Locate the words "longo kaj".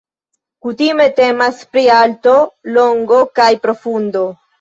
2.79-3.51